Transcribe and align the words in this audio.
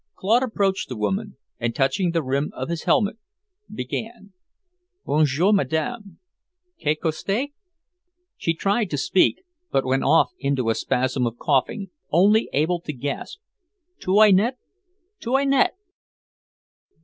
Claude 0.15 0.41
approached 0.41 0.89
the 0.89 0.95
woman, 0.97 1.37
and 1.59 1.75
touching 1.75 2.09
the 2.09 2.23
rim 2.23 2.49
of 2.55 2.69
his 2.69 2.85
helmet, 2.85 3.17
began: 3.71 4.33
"Bonjour, 5.05 5.53
Madame. 5.53 6.17
Qu'est 6.79 6.99
que 6.99 7.11
c'est?" 7.11 7.51
She 8.35 8.55
tried 8.55 8.89
to 8.89 8.97
speak, 8.97 9.43
but 9.71 9.85
went 9.85 10.01
off 10.03 10.31
into 10.39 10.71
a 10.71 10.73
spasm 10.73 11.27
of 11.27 11.37
coughing, 11.37 11.91
only 12.09 12.49
able 12.51 12.81
to 12.81 12.93
gasp, 12.93 13.39
"'Toinette, 13.99 14.57
'Toinette!" 15.19 15.75